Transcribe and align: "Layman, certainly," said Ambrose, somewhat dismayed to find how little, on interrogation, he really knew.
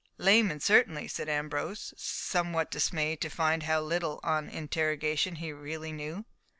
"Layman, 0.17 0.59
certainly," 0.59 1.07
said 1.07 1.29
Ambrose, 1.29 1.93
somewhat 1.95 2.71
dismayed 2.71 3.21
to 3.21 3.29
find 3.29 3.61
how 3.61 3.81
little, 3.81 4.19
on 4.23 4.49
interrogation, 4.49 5.35
he 5.35 5.51
really 5.51 5.91
knew. 5.91 6.25